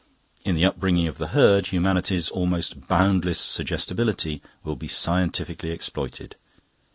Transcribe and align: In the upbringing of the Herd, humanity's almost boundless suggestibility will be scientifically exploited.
In 0.43 0.55
the 0.55 0.65
upbringing 0.65 1.07
of 1.07 1.19
the 1.19 1.27
Herd, 1.27 1.67
humanity's 1.67 2.31
almost 2.31 2.87
boundless 2.87 3.39
suggestibility 3.39 4.41
will 4.63 4.75
be 4.75 4.87
scientifically 4.87 5.69
exploited. 5.69 6.37